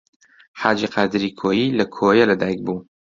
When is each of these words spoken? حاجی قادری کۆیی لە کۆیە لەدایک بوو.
حاجی 0.61 0.87
قادری 0.93 1.29
کۆیی 1.39 1.75
لە 1.77 1.85
کۆیە 1.95 2.25
لەدایک 2.29 2.59
بوو. 2.65 2.77